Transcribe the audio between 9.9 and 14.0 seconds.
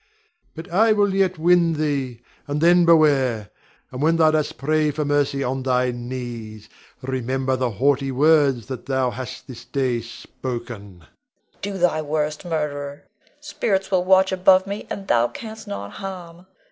spoken. Leonore. Do thy worst, murderer; spirits